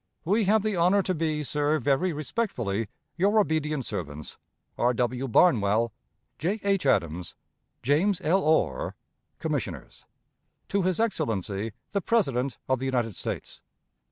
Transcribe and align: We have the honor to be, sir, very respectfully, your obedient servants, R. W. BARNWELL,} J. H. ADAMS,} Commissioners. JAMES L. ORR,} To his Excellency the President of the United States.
We 0.25 0.45
have 0.45 0.63
the 0.63 0.75
honor 0.75 1.03
to 1.03 1.13
be, 1.13 1.43
sir, 1.43 1.77
very 1.77 2.11
respectfully, 2.11 2.87
your 3.17 3.37
obedient 3.39 3.85
servants, 3.85 4.39
R. 4.75 4.95
W. 4.95 5.27
BARNWELL,} 5.27 5.93
J. 6.39 6.59
H. 6.63 6.87
ADAMS,} 6.87 7.35
Commissioners. 7.83 7.83
JAMES 7.83 8.21
L. 8.21 8.41
ORR,} 8.41 8.95
To 10.69 10.81
his 10.81 10.99
Excellency 10.99 11.73
the 11.91 12.01
President 12.01 12.57
of 12.67 12.79
the 12.79 12.85
United 12.85 13.15
States. 13.15 13.61